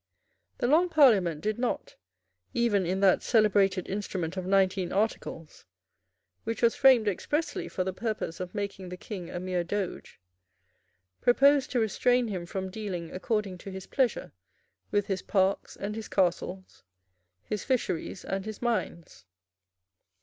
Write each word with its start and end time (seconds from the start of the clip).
The 0.57 0.65
Long 0.67 0.89
Parliament 0.89 1.41
did 1.41 1.59
not, 1.59 1.95
even 2.55 2.87
in 2.87 3.01
that 3.01 3.21
celebrated 3.21 3.87
instrument 3.87 4.35
of 4.35 4.47
nineteen 4.47 4.91
articles, 4.91 5.63
which 6.43 6.63
was 6.63 6.73
framed 6.73 7.07
expressly 7.07 7.67
for 7.67 7.83
the 7.83 7.93
purpose 7.93 8.39
of 8.39 8.55
making 8.55 8.89
the 8.89 8.97
King 8.97 9.29
a 9.29 9.39
mere 9.39 9.63
Doge, 9.63 10.19
propose 11.21 11.67
to 11.67 11.79
restrain 11.79 12.29
him 12.29 12.47
from 12.47 12.71
dealing 12.71 13.11
according 13.11 13.59
to 13.59 13.69
his 13.69 13.85
pleasure 13.85 14.31
with 14.89 15.05
his 15.05 15.21
parks 15.21 15.75
and 15.75 15.95
his 15.95 16.07
castles, 16.07 16.81
his 17.43 17.63
fisheries 17.63 18.25
and 18.25 18.43
his 18.45 18.59
mines. 18.59 19.25